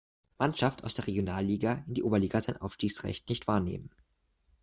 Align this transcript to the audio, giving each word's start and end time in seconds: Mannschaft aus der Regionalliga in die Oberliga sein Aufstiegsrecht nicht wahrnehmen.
Mannschaft 0.39 0.83
aus 0.83 0.95
der 0.95 1.05
Regionalliga 1.05 1.83
in 1.87 1.93
die 1.93 2.01
Oberliga 2.01 2.41
sein 2.41 2.57
Aufstiegsrecht 2.57 3.29
nicht 3.29 3.47
wahrnehmen. 3.47 3.91